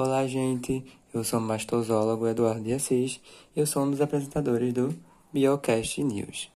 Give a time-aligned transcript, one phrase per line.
[0.00, 0.84] Olá, gente.
[1.12, 3.20] Eu sou o mastozólogo Eduardo de Assis
[3.56, 4.94] e eu sou um dos apresentadores do
[5.32, 6.48] Biocast News.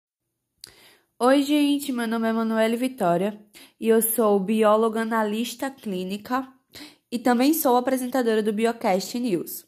[1.19, 1.91] Oi, gente.
[1.91, 3.37] Meu nome é Manuele Vitória
[3.81, 6.47] e eu sou bióloga analista clínica
[7.11, 9.67] e também sou apresentadora do Biocast News.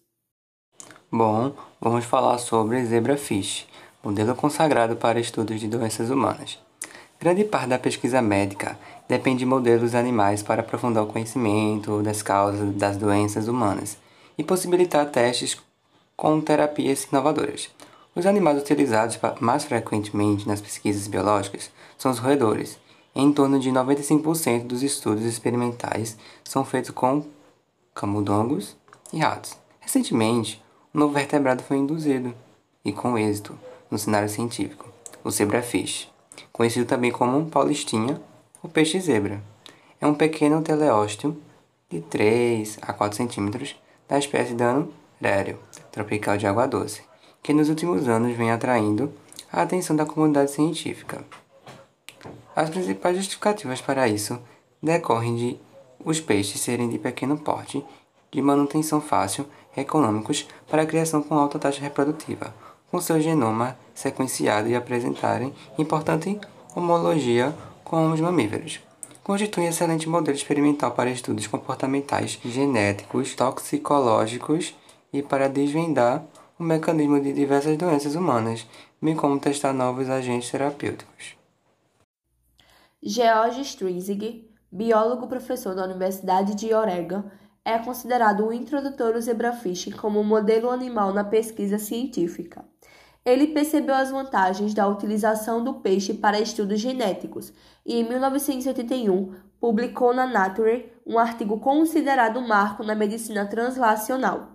[1.11, 3.67] Bom, vamos falar sobre zebrafish,
[4.05, 6.61] modelo consagrado para estudos de doenças humanas.
[7.21, 8.79] Grande parte da pesquisa médica
[9.09, 13.97] depende de modelos animais para aprofundar o conhecimento das causas das doenças humanas
[14.37, 15.57] e possibilitar testes
[16.17, 17.71] com terapias inovadoras.
[18.15, 22.79] Os animais utilizados mais frequentemente nas pesquisas biológicas são os roedores.
[23.15, 27.25] Em torno de 95% dos estudos experimentais são feitos com
[27.95, 28.77] camundongos
[29.13, 29.57] e ratos.
[29.81, 30.63] Recentemente,
[30.95, 32.35] um novo vertebrado foi induzido,
[32.85, 33.59] e com êxito,
[33.91, 34.89] no cenário científico,
[35.23, 36.09] o zebrafish,
[36.53, 38.21] conhecido também como paulistinha
[38.63, 39.43] o peixe zebra
[40.01, 41.37] é um pequeno teleósteo
[41.89, 43.77] de 3 a 4 centímetros
[44.09, 45.59] da espécie Dano rério,
[45.91, 47.03] tropical de água doce,
[47.43, 49.11] que nos últimos anos vem atraindo
[49.51, 51.25] a atenção da comunidade científica.
[52.55, 54.39] As principais justificativas para isso
[54.83, 55.59] decorrem de
[56.05, 57.83] os peixes serem de pequeno porte,
[58.31, 62.55] de manutenção fácil econômicos para a criação com alta taxa reprodutiva,
[62.95, 66.39] com seu genoma sequenciado e apresentarem importante
[66.77, 68.79] homologia com os mamíferos.
[69.25, 74.77] Constitui excelente modelo experimental para estudos comportamentais, genéticos, toxicológicos
[75.13, 76.25] e para desvendar
[76.57, 78.65] o mecanismo de diversas doenças humanas,
[79.03, 81.35] bem como testar novos agentes terapêuticos.
[83.03, 87.25] George Strizig, biólogo professor da Universidade de Oregon,
[87.65, 92.65] é considerado o introdutor do zebrafish como modelo animal na pesquisa científica.
[93.25, 97.53] Ele percebeu as vantagens da utilização do peixe para estudos genéticos
[97.85, 104.49] e, em 1981, publicou na Nature um artigo considerado um marco na medicina translacional.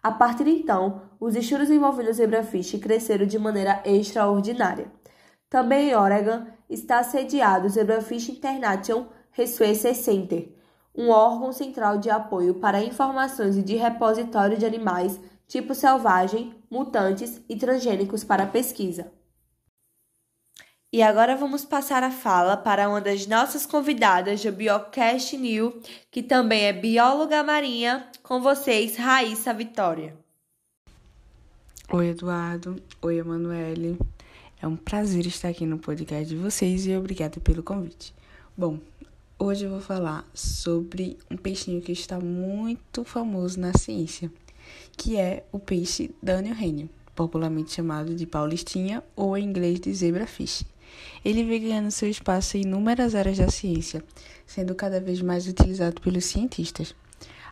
[0.00, 4.92] A partir de então, os estudos envolvendo zebrafish cresceram de maneira extraordinária.
[5.48, 10.52] Também em Oregon está sediado o Zebrafish International Research Center,
[10.94, 17.40] um órgão central de apoio para informações e de repositório de animais tipo selvagem, mutantes
[17.48, 19.12] e transgênicos para pesquisa.
[20.92, 25.80] E agora vamos passar a fala para uma das nossas convidadas do Biocast New,
[26.10, 30.16] que também é bióloga marinha, com vocês, Raíssa Vitória.
[31.92, 32.82] Oi, Eduardo.
[33.02, 33.98] Oi, Emanuele.
[34.60, 38.12] É um prazer estar aqui no podcast de vocês e obrigada pelo convite.
[38.56, 38.78] Bom,
[39.38, 44.30] hoje eu vou falar sobre um peixinho que está muito famoso na ciência
[44.96, 50.64] que é o peixe Daniel Rennie, popularmente chamado de paulistinha ou em inglês de zebrafish.
[51.24, 54.04] Ele vem ganhando seu espaço em inúmeras áreas da ciência,
[54.46, 56.94] sendo cada vez mais utilizado pelos cientistas.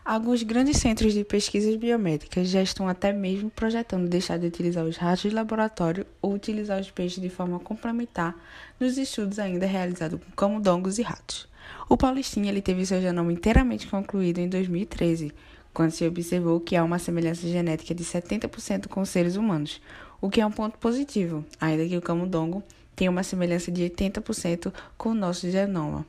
[0.05, 4.97] Alguns grandes centros de pesquisas biomédicas já estão até mesmo projetando deixar de utilizar os
[4.97, 8.35] ratos de laboratório ou utilizar os peixes de forma complementar
[8.77, 11.47] nos estudos ainda realizados com camundongos e ratos.
[11.87, 15.31] O Paulistinha ele teve seu genoma inteiramente concluído em 2013,
[15.73, 19.81] quando se observou que há uma semelhança genética de 70% com os seres humanos,
[20.21, 22.63] o que é um ponto positivo, ainda que o camundongo
[22.95, 26.05] tenha uma semelhança de 80% com o nosso genoma.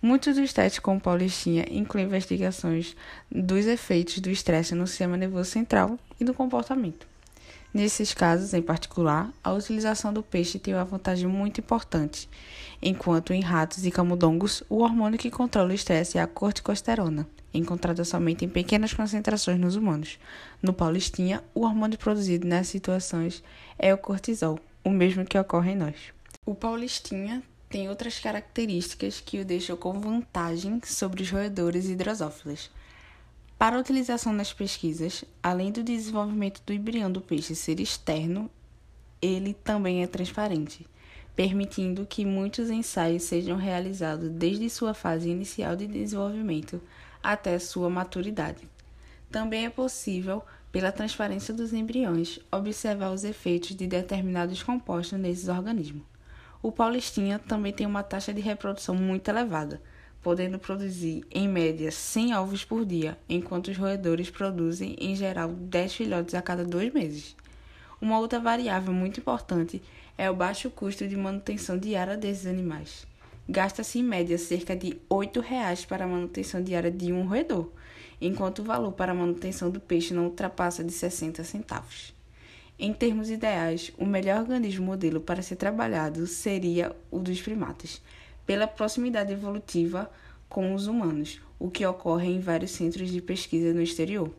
[0.00, 2.96] Muitos dos testes com paulistinha incluem investigações
[3.30, 7.06] dos efeitos do estresse no sistema nervoso central e do comportamento.
[7.72, 12.28] Nesses casos, em particular, a utilização do peixe tem uma vantagem muito importante,
[12.80, 17.26] enquanto em ratos e camundongos, o hormônio que controla o estresse é a corticosterona,
[17.58, 20.18] encontrada somente em pequenas concentrações nos humanos.
[20.62, 23.42] No paulistinha, o hormônio produzido nessas situações
[23.78, 25.96] é o cortisol, o mesmo que ocorre em nós.
[26.44, 32.70] O paulistinha tem outras características que o deixam com vantagem sobre os roedores drosófilas.
[33.58, 38.50] Para a utilização nas pesquisas, além do desenvolvimento do embrião do peixe ser externo,
[39.22, 40.86] ele também é transparente,
[41.34, 46.80] permitindo que muitos ensaios sejam realizados desde sua fase inicial de desenvolvimento
[47.24, 48.68] até sua maturidade.
[49.30, 56.02] Também é possível, pela transparência dos embriões, observar os efeitos de determinados compostos nesses organismos.
[56.62, 59.80] O paulistinha também tem uma taxa de reprodução muito elevada,
[60.22, 65.94] podendo produzir em média 100 ovos por dia, enquanto os roedores produzem em geral 10
[65.94, 67.34] filhotes a cada dois meses.
[68.00, 69.82] Uma outra variável muito importante
[70.16, 73.06] é o baixo custo de manutenção diária desses animais
[73.48, 77.70] gasta-se em média cerca de R$ 8,00 para a manutenção diária de um roedor,
[78.20, 82.14] enquanto o valor para a manutenção do peixe não ultrapassa de 60 centavos.
[82.78, 88.02] Em termos ideais, o melhor organismo modelo para ser trabalhado seria o dos primatas,
[88.44, 90.10] pela proximidade evolutiva
[90.48, 94.30] com os humanos, o que ocorre em vários centros de pesquisa no exterior.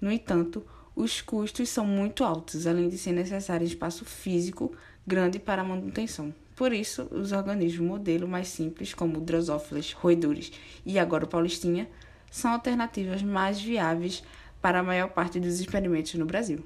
[0.00, 0.64] No entanto,
[0.94, 4.72] os custos são muito altos, além de ser necessário espaço físico
[5.06, 6.34] grande para a manutenção.
[6.54, 10.52] Por isso, os organismos modelo mais simples, como drosófilas, roedores
[10.86, 11.88] e agora o paulistinha,
[12.30, 14.22] são alternativas mais viáveis
[14.60, 16.64] para a maior parte dos experimentos no Brasil.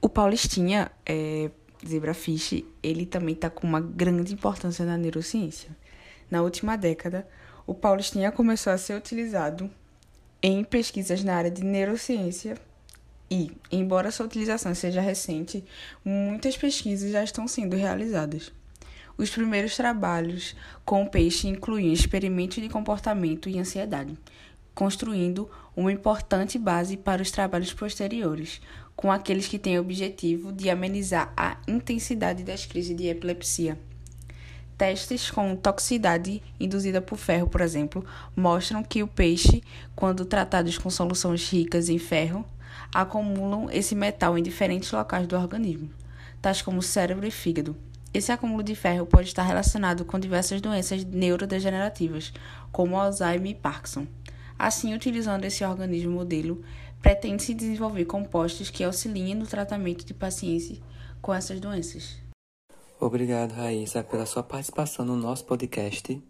[0.00, 1.50] O paulistinha, é,
[1.86, 5.70] zebrafish, ele também está com uma grande importância na neurociência.
[6.30, 7.26] Na última década,
[7.66, 9.70] o paulistinha começou a ser utilizado
[10.42, 12.56] em pesquisas na área de neurociência
[13.30, 15.64] e, embora sua utilização seja recente,
[16.04, 18.52] muitas pesquisas já estão sendo realizadas.
[19.16, 24.18] Os primeiros trabalhos com o peixe incluíam experimentos de comportamento e ansiedade,
[24.74, 28.60] construindo uma importante base para os trabalhos posteriores,
[28.96, 33.78] com aqueles que têm o objetivo de amenizar a intensidade das crises de epilepsia.
[34.76, 38.04] Testes com toxicidade induzida por ferro, por exemplo,
[38.34, 39.62] mostram que o peixe,
[39.94, 42.44] quando tratados com soluções ricas em ferro,
[42.94, 45.90] acumulam esse metal em diferentes locais do organismo,
[46.40, 47.76] tais como cérebro e fígado.
[48.12, 52.32] Esse acúmulo de ferro pode estar relacionado com diversas doenças neurodegenerativas,
[52.70, 54.06] como Alzheimer e Parkinson.
[54.56, 56.62] Assim, utilizando esse organismo modelo,
[57.02, 60.80] pretende-se desenvolver compostos que auxiliem no tratamento de pacientes
[61.20, 62.16] com essas doenças.
[63.00, 66.22] Obrigado, Raíssa, pela sua participação no nosso podcast.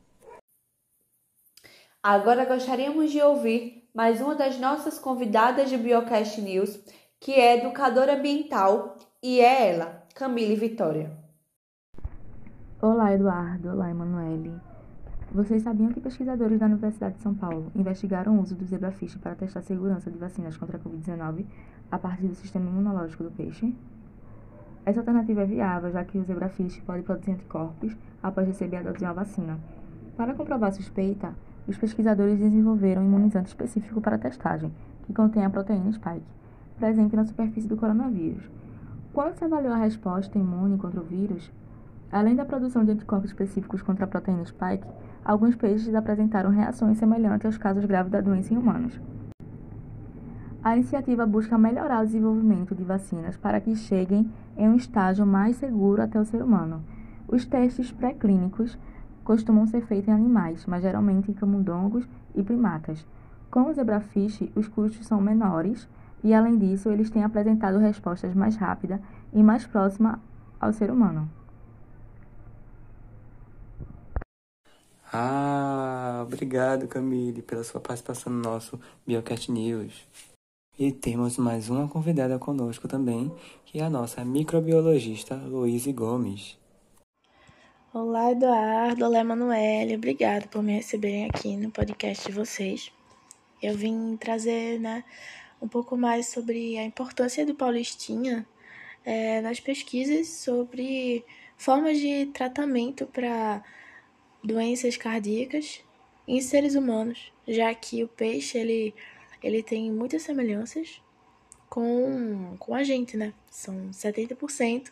[2.02, 6.84] Agora gostaríamos de ouvir mais uma das nossas convidadas de Biocast News,
[7.20, 11.16] que é educadora ambiental, e é ela, Camille Vitória.
[12.82, 13.68] Olá, Eduardo.
[13.70, 14.52] Olá, Emanuele.
[15.30, 19.36] Vocês sabiam que pesquisadores da Universidade de São Paulo investigaram o uso do zebrafish para
[19.36, 21.46] testar a segurança de vacinas contra a Covid-19
[21.88, 23.76] a partir do sistema imunológico do peixe?
[24.84, 28.98] Essa alternativa é viável, já que o zebrafish pode produzir anticorpos após receber a dose
[28.98, 29.56] de uma vacina.
[30.16, 31.32] Para comprovar a suspeita,
[31.66, 34.72] os pesquisadores desenvolveram um imunizante específico para testagem,
[35.04, 36.26] que contém a proteína spike,
[36.78, 38.42] presente na superfície do coronavírus.
[39.12, 41.50] Quando se avaliou a resposta imune contra o vírus,
[42.14, 44.86] Além da produção de anticorpos específicos contra a proteína spike,
[45.24, 49.00] alguns peixes apresentaram reações semelhantes aos casos graves da doença em humanos.
[50.62, 55.56] A iniciativa busca melhorar o desenvolvimento de vacinas para que cheguem em um estágio mais
[55.56, 56.84] seguro até o ser humano.
[57.26, 58.78] Os testes pré-clínicos
[59.24, 63.04] costumam ser feitos em animais, mas geralmente em camundongos e primatas.
[63.50, 65.88] Com o zebrafish, os custos são menores
[66.22, 69.00] e, além disso, eles têm apresentado respostas mais rápidas
[69.32, 70.18] e mais próximas
[70.60, 71.28] ao ser humano.
[75.12, 80.06] Ah, obrigado, Camille, pela sua participação no nosso Biocast News.
[80.76, 83.32] E temos mais uma convidada conosco também,
[83.64, 86.58] que é a nossa microbiologista Luíse Gomes.
[87.96, 89.04] Olá, Eduardo.
[89.04, 89.94] Olá, Emanuele.
[89.94, 92.92] Obrigada por me receberem aqui no podcast de vocês.
[93.62, 95.04] Eu vim trazer né,
[95.62, 98.44] um pouco mais sobre a importância do Paulistinha
[99.04, 101.24] é, nas pesquisas sobre
[101.56, 103.62] formas de tratamento para
[104.42, 105.80] doenças cardíacas
[106.26, 108.92] em seres humanos, já que o peixe ele,
[109.40, 111.00] ele tem muitas semelhanças
[111.70, 113.32] com, com a gente, né?
[113.48, 114.90] São 70%,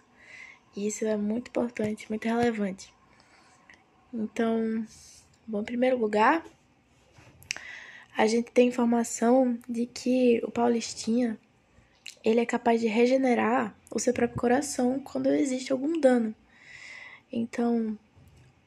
[0.76, 2.92] e isso é muito importante, muito relevante.
[4.12, 4.86] Então,
[5.46, 6.44] bom, em primeiro lugar,
[8.16, 11.38] a gente tem informação de que o paulistinha
[12.24, 16.34] ele é capaz de regenerar o seu próprio coração quando existe algum dano.
[17.32, 17.98] Então,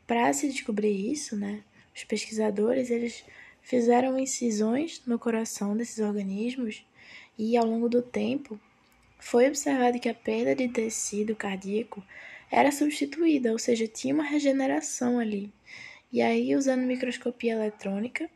[0.07, 1.63] para se descobrir isso, né,
[1.95, 3.24] os pesquisadores eles
[3.62, 6.85] fizeram incisões no coração desses organismos
[7.38, 8.59] e ao longo do tempo
[9.25, 12.03] foi observado que a perda de tecido cardíaco
[12.51, 15.51] era substituída, ou seja, tinha uma regeneração ali.
[16.13, 18.29] E aí, usando microscopia eletrônica,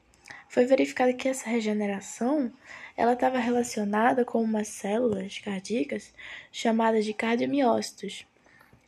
[0.48, 2.52] foi verificado que essa regeneração
[2.98, 6.12] ela estava relacionada com umas células cardíacas
[6.52, 8.26] chamadas de cardiomiócitos.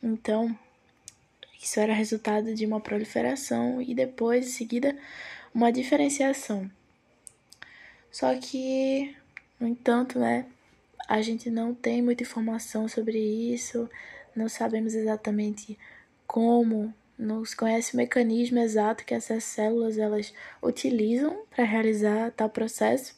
[0.02, 0.58] Então,
[1.62, 4.98] isso era resultado de uma proliferação e depois, em seguida,
[5.54, 6.68] uma diferenciação.
[8.10, 9.16] Só que,
[9.60, 10.46] no entanto, né,
[11.08, 13.88] a gente não tem muita informação sobre isso,
[14.34, 15.78] não sabemos exatamente
[16.26, 20.32] como, não se conhece o mecanismo exato que essas células elas
[20.62, 23.14] utilizam para realizar tal processo.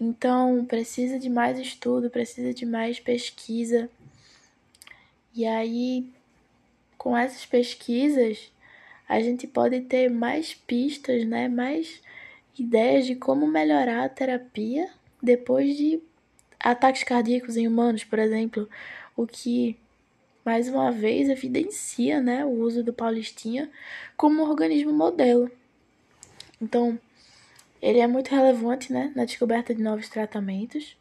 [0.00, 3.88] Então, precisa de mais estudo, precisa de mais pesquisa.
[5.34, 6.10] E aí,
[6.96, 8.50] com essas pesquisas,
[9.08, 12.00] a gente pode ter mais pistas, né, mais
[12.58, 14.90] ideias de como melhorar a terapia
[15.22, 16.00] depois de
[16.64, 18.66] ataques cardíacos em humanos, por exemplo,
[19.14, 19.76] o que
[20.42, 23.70] mais uma vez evidencia, né, o uso do paulistinha
[24.16, 25.50] como um organismo modelo.
[26.60, 26.98] Então,
[27.82, 30.96] ele é muito relevante né, na descoberta de novos tratamentos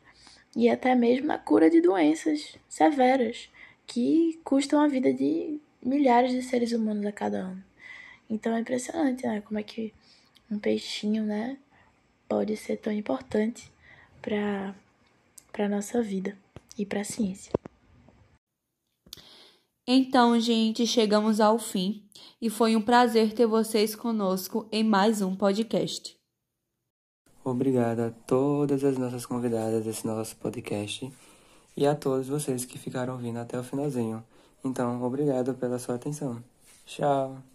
[0.55, 3.49] e até mesmo na cura de doenças severas
[3.87, 7.63] que custam a vida de milhares de seres humanos a cada ano.
[8.29, 9.93] Então é impressionante, né, como é que
[10.51, 11.57] um peixinho, né,
[12.27, 13.71] pode ser tão importante
[14.21, 14.75] para
[15.53, 16.37] para nossa vida
[16.77, 17.53] e para a ciência.
[19.87, 22.03] Então, gente, chegamos ao fim
[22.41, 26.17] e foi um prazer ter vocês conosco em mais um podcast.
[27.43, 31.11] Obrigado a todas as nossas convidadas desse nosso podcast
[31.75, 34.23] e a todos vocês que ficaram ouvindo até o finalzinho.
[34.63, 36.41] Então, obrigado pela sua atenção.
[36.85, 37.52] Tchau!